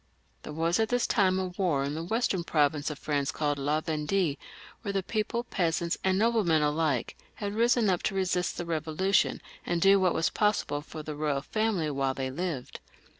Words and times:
There 0.41 0.51
was 0.51 0.79
at 0.79 0.89
this 0.89 1.05
time 1.05 1.37
a 1.37 1.45
war 1.49 1.83
in 1.83 1.95
a 1.95 2.03
western 2.03 2.43
province 2.43 2.89
of 2.89 2.97
France 2.97 3.31
called 3.31 3.59
La 3.59 3.81
Vendue, 3.81 4.35
where 4.81 4.91
the 4.91 5.03
people, 5.03 5.43
peasants 5.43 5.95
and 6.03 6.17
noblemen 6.17 6.63
alike, 6.63 7.15
had 7.35 7.53
risen 7.53 7.85
np 7.85 8.01
to 8.01 8.15
resist 8.15 8.57
the 8.57 8.65
Bevolution, 8.65 9.41
and 9.63 9.79
do 9.79 9.99
what 9.99 10.15
was 10.15 10.31
possible 10.31 10.81
for 10.81 11.03
the 11.03 11.13
royal 11.15 11.43
family 11.43 11.91
while 11.91 12.15
they 12.15 12.31
lived. 12.31 12.79